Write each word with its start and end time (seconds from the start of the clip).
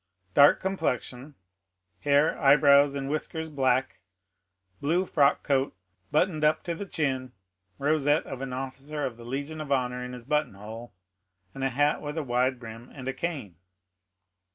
"Dark 0.33 0.59
complexion; 0.59 1.35
hair, 1.99 2.35
eyebrows, 2.39 2.95
and 2.95 3.07
whiskers 3.07 3.51
black; 3.51 3.99
blue 4.79 5.05
frock 5.05 5.43
coat, 5.43 5.77
buttoned 6.09 6.43
up 6.43 6.63
to 6.63 6.73
the 6.73 6.87
chin; 6.87 7.33
rosette 7.77 8.25
of 8.25 8.41
an 8.41 8.51
officer 8.51 9.05
of 9.05 9.15
the 9.17 9.23
Legion 9.25 9.61
of 9.61 9.71
Honor 9.71 10.03
in 10.03 10.13
his 10.13 10.25
button 10.25 10.55
hole; 10.55 10.91
a 11.53 11.69
hat 11.69 12.01
with 12.01 12.17
wide 12.17 12.57
brim, 12.59 12.89
and 12.91 13.07
a 13.07 13.13
cane." 13.13 13.57